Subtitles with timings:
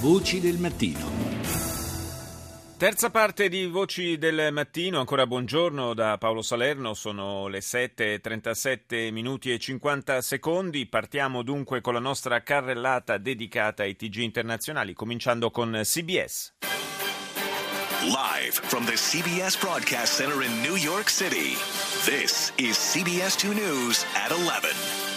[0.00, 1.08] Voci del mattino.
[2.76, 9.50] Terza parte di Voci del Mattino, ancora buongiorno da Paolo Salerno, sono le 7.37 minuti
[9.50, 15.80] e 50 secondi, partiamo dunque con la nostra carrellata dedicata ai TG internazionali, cominciando con
[15.82, 16.52] CBS.
[18.02, 21.56] Live from the CBS Broadcast Center in New York City,
[22.04, 25.15] this is CBS 2 News at 11.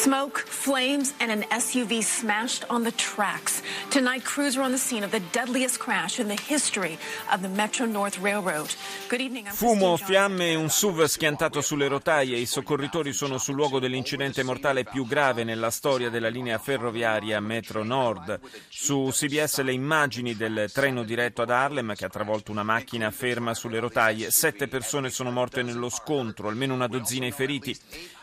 [0.00, 3.60] Smoke, flames, and an SUV smashed on the tracks.
[3.90, 6.96] Tonight, crews were on the scene of the deadliest crash in the history
[7.30, 8.74] of the Metro North Railroad.
[9.10, 9.46] Good evening.
[9.46, 12.38] I'm Fumo, fiamme e un SUV schiantato sulle rotaie.
[12.38, 17.84] I soccorritori sono sul luogo dell'incidente mortale più grave nella storia della linea ferroviaria Metro
[17.84, 18.40] Nord.
[18.70, 23.52] Su CBS le immagini del treno diretto ad Harlem che ha travolto una macchina ferma
[23.52, 24.30] sulle rotaie.
[24.30, 27.78] Sette persone sono morte nello scontro, almeno una dozzina i feriti.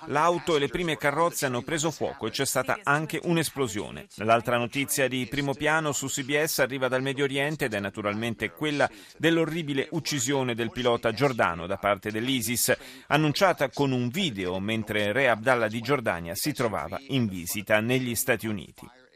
[0.09, 4.07] L'auto e le prime carrozze hanno preso fuoco e c'è stata anche un'esplosione.
[4.17, 8.89] L'altra notizia di primo piano su CBS arriva dal Medio Oriente ed è naturalmente quella
[9.17, 12.77] dell'orribile uccisione del pilota Giordano da parte dell'ISIS,
[13.07, 18.47] annunciata con un video mentre Re Abdallah di Giordania si trovava in visita negli Stati
[18.47, 19.06] Uniti.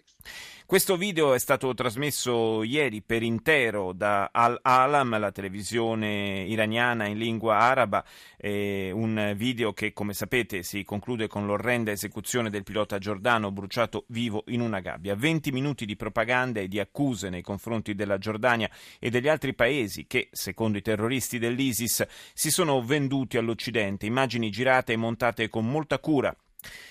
[0.71, 7.57] Questo video è stato trasmesso ieri per intero da Al-Alam, la televisione iraniana in lingua
[7.57, 8.01] araba,
[8.37, 14.05] eh, un video che come sapete si conclude con l'orrenda esecuzione del pilota Giordano bruciato
[14.07, 15.13] vivo in una gabbia.
[15.13, 20.07] 20 minuti di propaganda e di accuse nei confronti della Giordania e degli altri paesi
[20.07, 25.99] che, secondo i terroristi dell'ISIS, si sono venduti all'Occidente, immagini girate e montate con molta
[25.99, 26.33] cura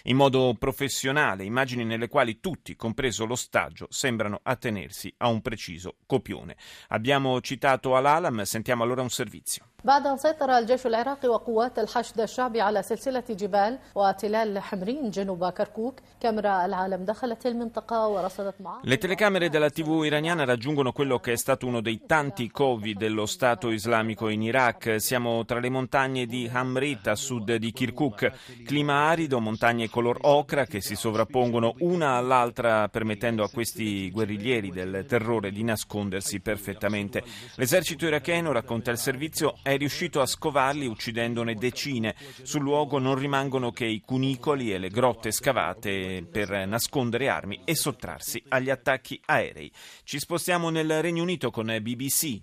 [0.04, 6.56] in modo professionale, immagini nelle quali tutti, compreso l'ostaggio, sembrano attenersi a un preciso copione.
[6.88, 9.69] Abbiamo citato Al-Alam, sentiamo allora un servizio.
[9.85, 15.99] بعد أن سيطر الجيش العراقي وقوات الحشد الشعبي على سلسلة جبال وتلال حمرين جنوب كركوك
[16.19, 21.37] كاميرا العالم دخلت المنطقة ورصدت معاهد Le telecamere della TV iraniana raggiungono quello che è
[21.37, 24.95] stato uno dei tanti covi dello Stato islamico in Iraq.
[24.97, 30.65] Siamo tra le montagne di Hamrit a sud di Kirkuk, clima arido, montagne color ocra
[30.65, 37.21] che si sovrappongono una all'altra permettendo a questi guerriglieri del terrore di nascondersi perfettamente.
[37.55, 42.16] L'esercito iracheno, racconta il servizio, è riuscito a scovarli uccidendone decine.
[42.42, 47.76] Sul luogo non rimangono che i cunicoli e le grotte scavate per nascondere armi e
[47.76, 49.70] sottrarsi agli attacchi aerei.
[50.02, 52.40] Ci spostiamo nel Regno Unito con BBC.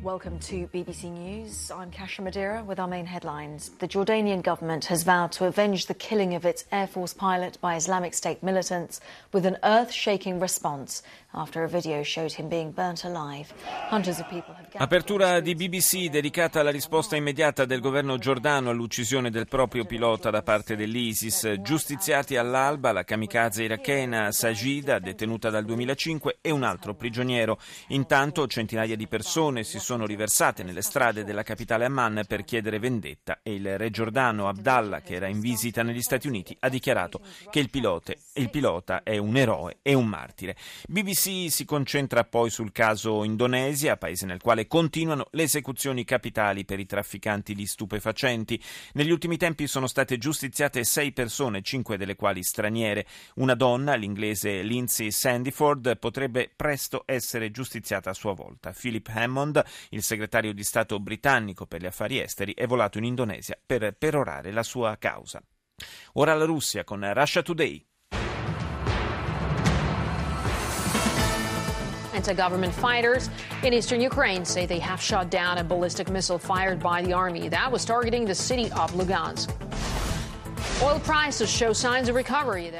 [0.00, 1.70] Welcome to BBC News.
[1.70, 3.70] I'm Kasha Madeira with our main headlines.
[3.80, 7.74] The Jordanian government has vowed to avenge the killing of its Air Force pilot by
[7.74, 9.00] Islamic State militants
[9.32, 11.02] with an earth shaking response
[11.34, 13.52] after a video showed him being burnt alive.
[13.88, 14.67] Hundreds of people have.
[14.80, 20.42] Apertura di BBC dedicata alla risposta immediata del governo giordano all'uccisione del proprio pilota da
[20.42, 21.56] parte dell'ISIS.
[21.62, 27.58] Giustiziati all'alba la kamikaze irachena Sajida, detenuta dal 2005, e un altro prigioniero.
[27.88, 33.40] Intanto centinaia di persone si sono riversate nelle strade della capitale Amman per chiedere vendetta
[33.42, 37.58] e il re giordano Abdallah, che era in visita negli Stati Uniti, ha dichiarato che
[37.58, 40.54] il, pilote, il pilota è un eroe e un martire.
[40.86, 46.78] BBC si concentra poi sul caso Indonesia, paese nel quale continuano le esecuzioni capitali per
[46.78, 48.62] i trafficanti di stupefacenti.
[48.92, 53.06] Negli ultimi tempi sono state giustiziate sei persone, cinque delle quali straniere.
[53.36, 58.72] Una donna, l'inglese Lindsay Sandiford, potrebbe presto essere giustiziata a sua volta.
[58.72, 63.58] Philip Hammond, il segretario di Stato britannico per gli affari esteri, è volato in Indonesia
[63.64, 65.42] per perorare la sua causa.
[66.14, 67.84] Ora la Russia con Russia Today.
[72.28, 73.30] Anti-government fighters
[73.62, 77.48] in eastern Ukraine say they have shot down a ballistic missile fired by the army
[77.48, 79.48] that was targeting the city of Lugansk.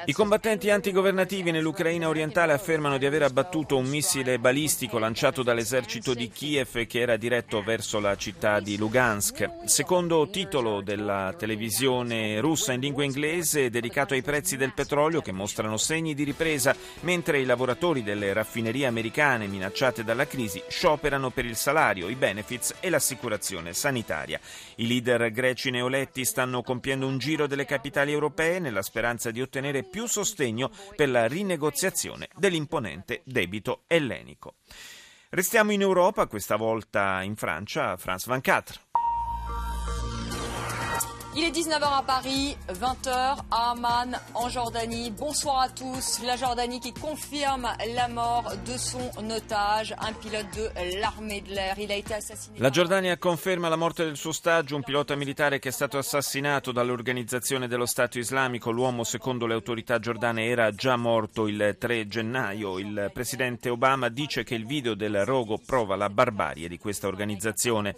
[0.05, 6.28] I combattenti antigovernativi nell'Ucraina orientale affermano di aver abbattuto un missile balistico lanciato dall'esercito di
[6.28, 9.66] Kiev che era diretto verso la città di Lugansk.
[9.66, 15.77] Secondo titolo della televisione russa in lingua inglese dedicato ai prezzi del petrolio che mostrano
[15.77, 21.57] segni di ripresa mentre i lavoratori delle raffinerie americane minacciate dalla crisi scioperano per il
[21.57, 24.41] salario, i benefits e l'assicurazione sanitaria.
[24.77, 29.82] I leader greci neoletti stanno compiendo un giro delle capitali europee nella speranza di ottenere
[29.82, 34.54] più sostegno per la rinegoziazione dell'imponente debito ellenico.
[35.28, 38.80] Restiamo in Europa, questa volta in Francia, France 24.
[41.39, 45.13] Il est 19h à Paris, 20h à Amman, en Jordanie.
[45.13, 46.21] Bonsoir à tous.
[46.25, 51.79] La Jordanie qui confirme la mort de son otage, un pilote de l'armée de l'air.
[51.79, 52.59] Il a été assassiné.
[52.59, 56.73] La Giordania conferma la morte del suo ostaggio, un pilota militare che è stato assassinato
[56.73, 58.73] dall'organizzazione dello Stato islamico.
[58.73, 62.81] L'uomo, secondo le autorità giordane, era già morto il 3 gennaio.
[62.81, 67.95] Il presidente Obama dice che il video del rogo prova la barbarie di questa organizzazione.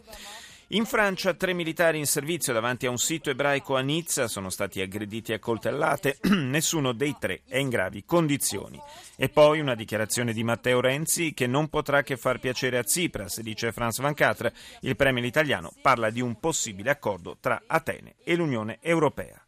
[0.73, 4.81] In Francia tre militari in servizio davanti a un sito ebraico a Nizza sono stati
[4.81, 8.81] aggrediti a coltellate, nessuno dei tre è in gravi condizioni.
[9.17, 13.41] E poi una dichiarazione di Matteo Renzi che non potrà che far piacere a Tsipras,
[13.41, 18.37] dice Franz Van Catre, il premier italiano parla di un possibile accordo tra Atene e
[18.37, 19.45] l'Unione Europea.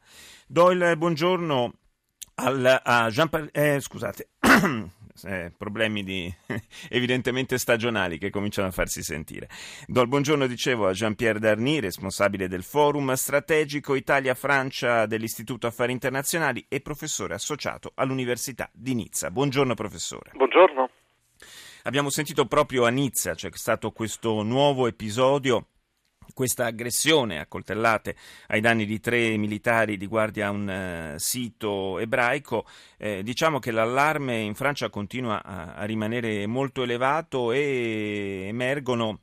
[0.49, 1.73] Do il buongiorno
[2.35, 4.31] al, a Jean eh, scusate
[5.25, 6.33] eh, problemi di,
[6.89, 9.49] evidentemente stagionali che cominciano a farsi sentire.
[9.87, 16.65] Do il buongiorno, dicevo, a Jean-Pierre Darny, responsabile del Forum Strategico Italia-Francia dell'Istituto Affari Internazionali
[16.69, 19.31] e professore associato all'Università di Nizza.
[19.31, 20.33] Buongiorno professore.
[20.35, 20.91] Buongiorno.
[21.85, 25.67] Abbiamo sentito proprio a Nizza, c'è stato questo nuovo episodio
[26.35, 28.17] questa aggressione a coltellate
[28.49, 32.67] ai danni di tre militari di guardia a un uh, sito ebraico,
[32.99, 39.21] eh, diciamo che l'allarme in Francia continua a, a rimanere molto elevato e emergono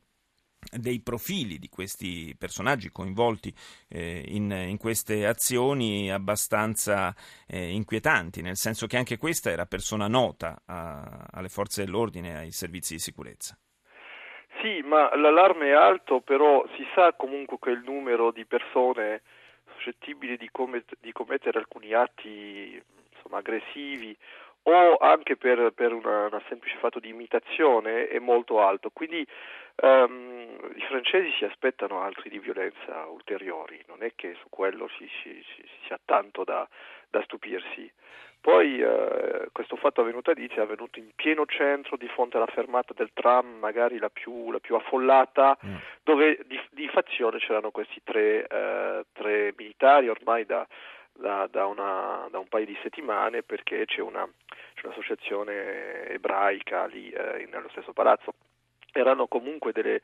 [0.70, 3.52] dei profili di questi personaggi coinvolti
[3.88, 7.14] eh, in, in, queste azioni abbastanza
[7.46, 12.36] eh, inquietanti, nel senso che anche questa era persona nota a, alle forze dell'ordine e
[12.36, 13.58] ai servizi di sicurezza.
[14.60, 19.22] Sì, ma l'allarme è alto, però si sa comunque che il numero di persone
[19.72, 22.80] suscettibili di, commet- di commettere alcuni atti
[23.14, 24.14] insomma, aggressivi
[24.64, 28.90] o anche per, per una, semplice fatto di imitazione è molto alto.
[28.92, 29.26] Quindi
[29.82, 30.39] um,
[30.74, 35.44] i francesi si aspettano altri di violenza ulteriori, non è che su quello si, si,
[35.54, 36.68] si, si ha tanto da,
[37.08, 37.90] da stupirsi.
[38.40, 42.46] Poi eh, questo fatto avvenuto a Nizza è avvenuto in pieno centro, di fronte alla
[42.46, 45.74] fermata del tram, magari la più, la più affollata, mm.
[46.02, 50.66] dove di, di, fazione c'erano questi tre, eh, tre militari ormai da,
[51.12, 54.26] da, da, una, da, un paio di settimane perché c'è, una,
[54.72, 58.32] c'è un'associazione ebraica lì eh, nello stesso palazzo.
[58.92, 60.00] Erano comunque delle,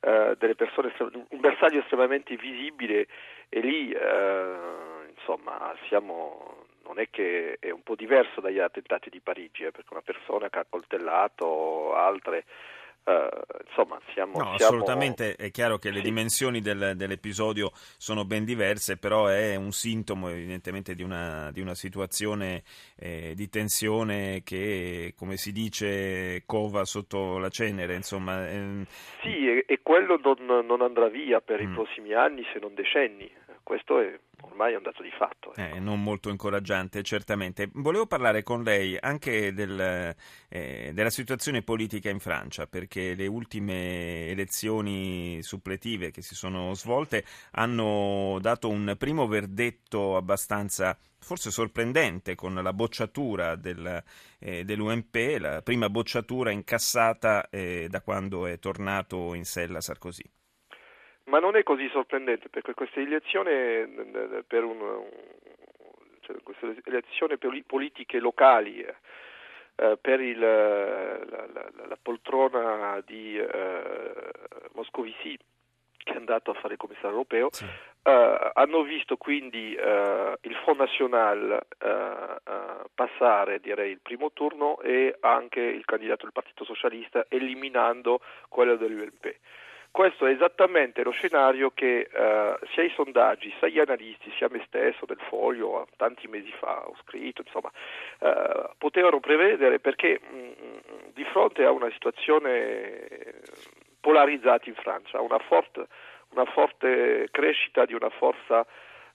[0.00, 3.06] eh, delle persone, un bersaglio estremamente visibile
[3.48, 4.56] e lì eh,
[5.16, 9.88] insomma siamo non è che è un po' diverso dagli attentati di Parigi, eh, perché
[9.92, 12.44] una persona che ha coltellato altre
[13.08, 13.26] Uh,
[13.66, 14.54] insomma, siamo, no, siamo...
[14.56, 20.28] assolutamente è chiaro che le dimensioni del, dell'episodio sono ben diverse, però è un sintomo
[20.28, 22.64] evidentemente di una, di una situazione
[22.98, 27.94] eh, di tensione che, come si dice, cova sotto la cenere.
[27.94, 28.84] Insomma, ehm...
[29.22, 31.70] Sì, e, e quello non, non, andrà via per mm.
[31.70, 33.30] i prossimi anni, se non decenni.
[33.68, 35.52] Questo è ormai è un dato di fatto.
[35.54, 35.76] Ecco.
[35.76, 37.68] Eh, non molto incoraggiante, certamente.
[37.74, 40.14] Volevo parlare con lei anche del,
[40.48, 47.26] eh, della situazione politica in Francia, perché le ultime elezioni suppletive che si sono svolte
[47.50, 54.02] hanno dato un primo verdetto abbastanza forse sorprendente con la bocciatura del,
[54.38, 60.24] eh, dell'UMP, la prima bocciatura incassata eh, da quando è tornato in sella Sarkozy.
[61.28, 63.86] Ma non è così sorprendente perché questa elezione
[64.46, 65.06] per un,
[66.20, 74.12] cioè queste elezioni politiche locali eh, per il, la, la, la, poltrona di eh,
[74.72, 75.38] Moscovici
[75.96, 77.64] che è andato a fare il commissario europeo sì.
[78.02, 84.80] eh, hanno visto quindi eh, il Front National eh, eh, passare direi il primo turno
[84.80, 89.36] e anche il candidato del Partito Socialista eliminando quello dell'UMP.
[89.90, 94.62] Questo è esattamente lo scenario che eh, sia i sondaggi, sia gli analisti, sia me
[94.66, 97.70] stesso del Foglio, tanti mesi fa ho scritto, insomma,
[98.20, 100.76] eh, potevano prevedere perché mh, mm,
[101.14, 103.42] di fronte a una situazione
[104.00, 105.86] polarizzata in Francia, una forte,
[106.30, 108.64] una forte crescita di una forza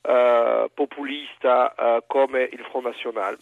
[0.01, 3.37] eh, populista eh, come il Front National.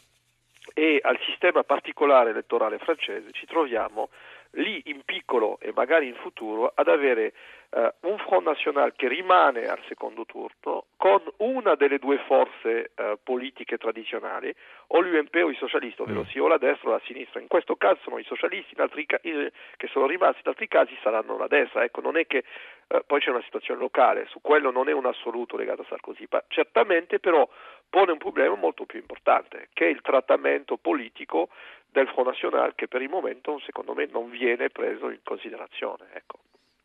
[0.73, 4.09] E al sistema particolare elettorale francese ci troviamo
[4.51, 7.34] lì in piccolo e magari in futuro ad avere
[7.74, 13.17] eh, un Front National che rimane al secondo turno con una delle due forze eh,
[13.24, 14.53] politiche tradizionali,
[14.88, 16.25] o l'UMP o i socialisti, ovvero mm.
[16.25, 17.39] sia o la destra o la sinistra.
[17.39, 20.98] In questo caso sono i socialisti, in altri ca- che sono rimasti, in altri casi
[21.01, 21.84] saranno la destra.
[21.84, 22.43] Ecco, non è che
[22.88, 26.27] eh, poi c'è una situazione locale, su quello non è un assoluto legato a Sarkozy,
[26.29, 27.48] ma certamente però
[27.91, 31.50] pone un problema molto più importante, che è il trattamento politico
[31.91, 36.05] del Front National che per il momento secondo me non viene preso in considerazione.
[36.13, 36.39] Ecco.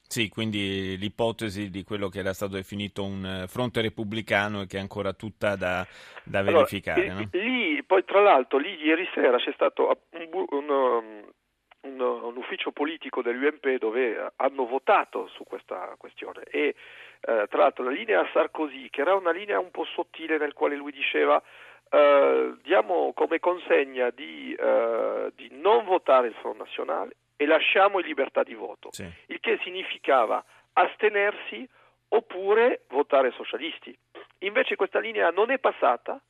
[0.08, 4.80] Sì, quindi l'ipotesi di quello che era stato definito un fronte repubblicano e che è
[4.80, 5.86] ancora tutta da,
[6.24, 7.08] da verificare.
[7.08, 7.28] Allora, no?
[7.32, 10.70] Lì, poi tra l'altro, lì ieri sera c'è stato un, un,
[11.80, 16.74] un, un ufficio politico dell'UMP dove hanno votato su questa questione e
[17.20, 20.76] eh, tra l'altro la linea Sarkozy, che era una linea un po' sottile nel quale
[20.76, 21.42] lui diceva
[21.90, 28.06] eh, diamo come consegna di, eh, di, non votare il Front Nazionale e lasciamo in
[28.06, 29.08] libertà di voto, sì.
[29.26, 31.68] il che significava astenersi
[32.08, 33.96] oppure votare socialisti.
[34.40, 36.20] Invece questa linea non è passata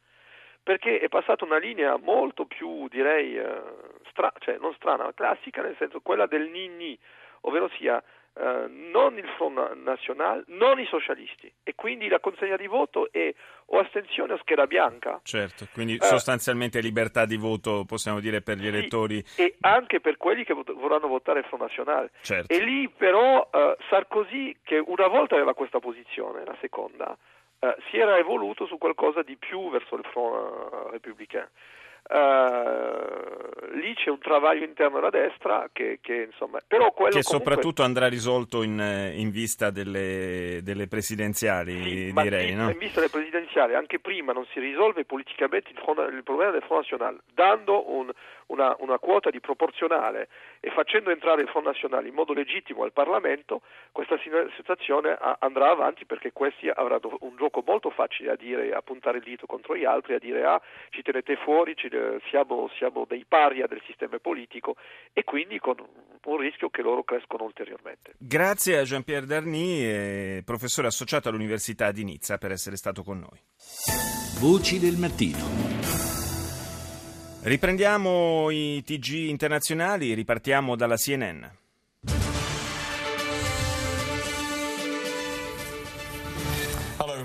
[0.62, 3.62] perché è passata una linea molto più, direi, eh,
[4.10, 6.98] stra- cioè non strana, classica, nel senso quella del Ninni,
[7.42, 8.02] ovvero sia
[8.38, 13.32] eh, non il Front National, non i socialisti e quindi la consegna di voto è
[13.66, 15.20] o astensione o scheda bianca.
[15.22, 19.24] Certo, quindi eh, sostanzialmente libertà di voto possiamo dire per gli sì, elettori.
[19.36, 22.10] E anche per quelli che vot- vorranno votare il Front National.
[22.20, 22.52] Certo.
[22.52, 27.16] E lì però eh, Sarkozy, che una volta aveva questa posizione, la seconda,
[27.58, 31.48] eh, si era evoluto su qualcosa di più verso il Front uh, Républicain.
[32.08, 37.50] Uh, lì c'è un travaglio interno alla destra che, che insomma però quello che comunque...
[37.50, 42.70] soprattutto andrà risolto in, in vista delle, delle presidenziali sì, direi ma no?
[42.70, 46.62] in vista delle presidenziali anche prima non si risolve politicamente il, front, il problema del
[46.62, 48.10] Front National dando un,
[48.46, 50.28] una, una, quota di proporzionale
[50.60, 54.16] e facendo entrare il Front National in modo legittimo al Parlamento questa
[54.56, 59.24] situazione andrà avanti perché questi avranno un gioco molto facile a dire a puntare il
[59.24, 60.60] dito contro gli altri a dire ah
[60.90, 61.88] ci tenete fuori ci
[62.30, 64.76] siamo, siamo, dei paria del sistema politico
[65.12, 68.14] e quindi con un rischio che loro crescono ulteriormente.
[68.18, 73.40] Grazie a Jean-Pierre Darny, professore associato all'Università di Nizza, per essere stato con noi.
[74.40, 75.66] Voci del mattino.
[77.42, 81.44] Riprendiamo i TG internazionali, ripartiamo dalla CNN.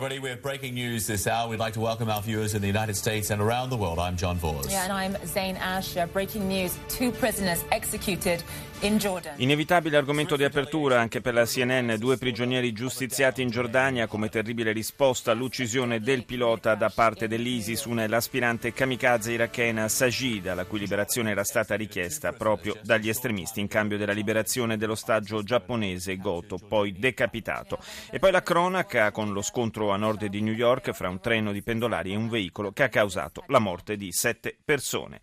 [0.03, 0.19] Everybody.
[0.19, 1.47] We have breaking news this hour.
[1.47, 3.99] We'd like to welcome our viewers in the United States and around the world.
[3.99, 4.71] I'm John Vors.
[4.71, 5.95] Yeah, and I'm Zane Ash.
[6.11, 8.41] Breaking news two prisoners executed
[8.83, 14.71] Inevitabile argomento di apertura anche per la CNN, due prigionieri giustiziati in Giordania come terribile
[14.71, 21.29] risposta all'uccisione del pilota da parte dell'ISIS, una l'aspirante kamikaze irachena Sajida, la cui liberazione
[21.29, 27.77] era stata richiesta proprio dagli estremisti in cambio della liberazione dell'ostaggio giapponese Goto, poi decapitato.
[28.09, 31.51] E poi la cronaca con lo scontro a nord di New York fra un treno
[31.51, 35.21] di pendolari e un veicolo che ha causato la morte di sette persone.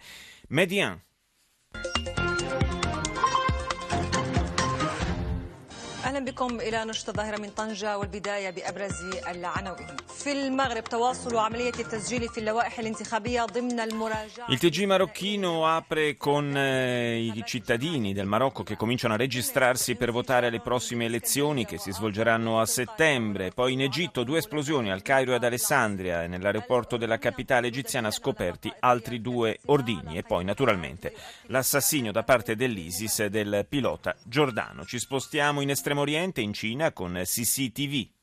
[0.50, 1.02] Median.
[6.17, 9.87] اهلا بكم الى نشط الظاهره من طنجه والبدايه بابرز العناوين.
[10.23, 14.47] في المغرب تواصل عمليه التسجيل في اللوائح الانتخابيه ضمن المراجعه.
[14.49, 20.11] Il TG marocchino apre con eh, i cittadini del Marocco che cominciano a registrarsi per
[20.11, 23.51] votare alle prossime elezioni che si svolgeranno a settembre.
[23.51, 28.11] Poi in Egitto due esplosioni al Cairo e ad Alessandria e nell'aeroporto della capitale egiziana
[28.11, 31.13] scoperti altri due ordini e poi naturalmente
[31.47, 34.85] l'assassinio da parte dell'ISIS del pilota Giordano.
[34.85, 38.17] Ci spostiamo in estremo Oriente, in Cina, con CCTV.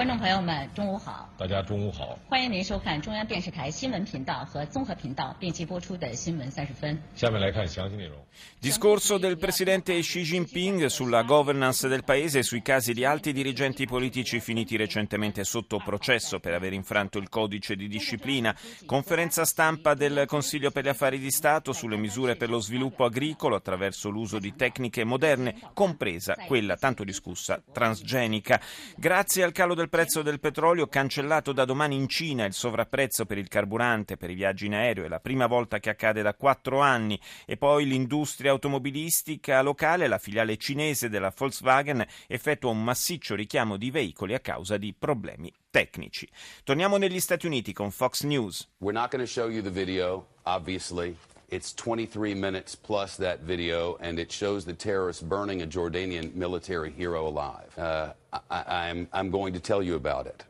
[0.00, 1.28] 观众朋友们，中午好！
[1.38, 2.18] 大家中午好！
[2.28, 7.00] 欢迎您收看中央电视台新闻频道和综合频道并机播出的新闻三十分。
[7.14, 8.18] 下面来看详细内容。
[8.60, 14.38] Discorso del presidente Xi Jinping sulla governance del paese e sui casi di alti dirigenti politici
[14.38, 18.54] finiti recentemente sotto processo per aver infranto il codice di disciplina.
[18.84, 23.56] Conferenza stampa del Consiglio per gli affari di Stato sulle misure per lo sviluppo agricolo
[23.56, 28.60] attraverso l'uso di tecniche moderne, compresa quella tanto discussa transgenica.
[28.96, 33.37] Grazie al calo del prezzo del petrolio, cancellato da domani in Cina il sovrapprezzo per
[33.37, 36.79] il carburante per i viaggi in aereo, è la prima volta che accade da quattro
[36.79, 43.75] anni, e poi l'industria automobilistica locale, la filiale cinese della Volkswagen, effettua un massiccio richiamo
[43.75, 46.25] di veicoli a causa di problemi tecnici.
[46.63, 48.69] Torniamo negli Stati Uniti con Fox News.
[48.77, 51.17] We're not going to show you the video, obviously.
[51.49, 56.91] It's 23 minutes plus that video, and it shows the terrorists burning a Jordanian military
[56.91, 57.77] hero alive.
[57.77, 60.45] Uh, I, I'm, I'm going to tell you about it.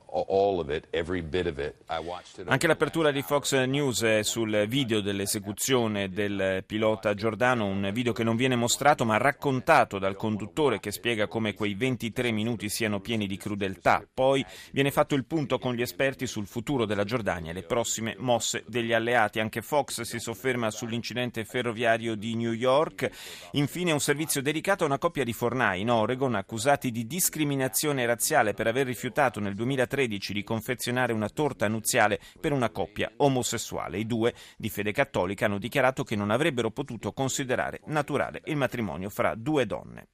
[2.45, 8.35] Anche l'apertura di Fox News sul video dell'esecuzione del pilota Giordano, un video che non
[8.35, 13.37] viene mostrato ma raccontato dal conduttore che spiega come quei 23 minuti siano pieni di
[13.37, 14.05] crudeltà.
[14.13, 18.15] Poi viene fatto il punto con gli esperti sul futuro della Giordania e le prossime
[18.17, 19.39] mosse degli alleati.
[19.39, 23.09] Anche Fox si sofferma sull'incidente ferroviario di New York.
[23.51, 28.05] Infine un servizio dedicato a una coppia di fornai in Oregon accusati di discriminazione discriminazione
[28.05, 33.97] razziale per aver rifiutato nel 2013 di confezionare una torta nuziale per una coppia omosessuale.
[33.97, 39.09] I due, di fede cattolica, hanno dichiarato che non avrebbero potuto considerare naturale il matrimonio
[39.09, 40.09] fra due donne.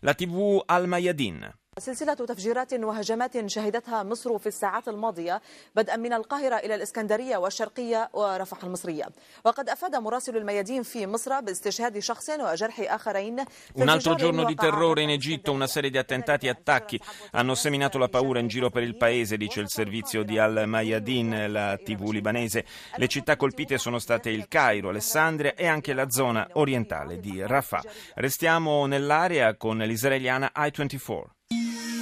[0.00, 5.41] La TV Al Mayadin سلسلة تفجيرات وهجمات شهدتها مصر في الساعات الماضية
[5.75, 9.05] بدءا من القاهرة إلى الإسكندرية والشرقية ورفح المصرية
[9.45, 15.03] وقد أفاد مراسل الميادين في مصر باستشهاد شخص وجرح آخرين Un altro giorno di terrore
[15.03, 16.99] in Egitto, una serie di attentati e attacchi
[17.31, 21.51] hanno seminato la paura in giro per il paese, dice il servizio di Al Mayadin,
[21.51, 22.65] la TV libanese.
[22.95, 27.83] Le città colpite sono state il Cairo, Alessandria e anche la zona orientale di Rafah.
[28.15, 31.35] Restiamo nell'area con l'israeliana I-24.
[31.52, 32.01] Música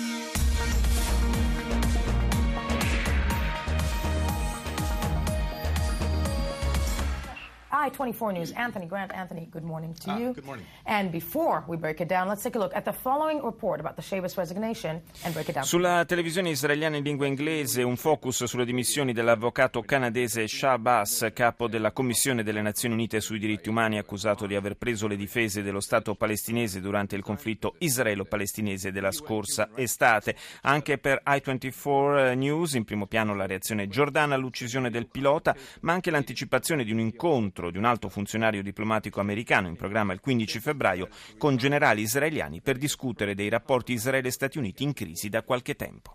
[7.81, 9.11] I-24 News, Anthony Grant.
[9.13, 10.35] Anthony, good morning to ah, you.
[10.35, 10.67] Good morning.
[10.85, 13.97] And before we break it down, let's take a look at the following report about
[13.97, 15.65] the Shabas resignation and break it down.
[15.65, 21.93] Sulla televisione israeliana in lingua inglese, un focus sulle dimissioni dell'avvocato canadese Shabazz, capo della
[21.93, 26.15] Commissione delle Nazioni Unite sui diritti umani, accusato di aver preso le difese dello Stato
[26.15, 30.37] palestinese durante il conflitto israelo-palestinese della scorsa estate.
[30.63, 36.11] Anche per I-24 News, in primo piano la reazione giordana all'uccisione del pilota, ma anche
[36.11, 41.09] l'anticipazione di un incontro di un alto funzionario diplomatico americano in programma il 15 febbraio
[41.39, 46.09] con generali israeliani per discutere dei rapporti Israele-Stati Uniti in crisi da qualche tempo.